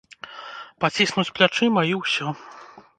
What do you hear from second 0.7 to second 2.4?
Паціснуць плячыма і ўсё.